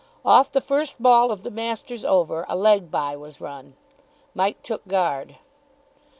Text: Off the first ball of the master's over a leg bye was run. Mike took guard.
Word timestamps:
Off 0.25 0.51
the 0.51 0.59
first 0.61 0.99
ball 0.99 1.29
of 1.31 1.43
the 1.43 1.51
master's 1.51 2.03
over 2.03 2.43
a 2.49 2.55
leg 2.55 2.89
bye 2.89 3.15
was 3.15 3.39
run. 3.39 3.75
Mike 4.33 4.63
took 4.63 4.87
guard. 4.87 5.37